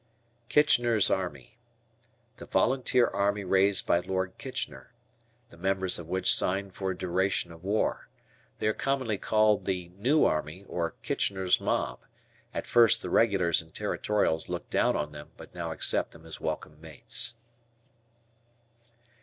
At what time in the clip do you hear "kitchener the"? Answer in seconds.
4.39-5.57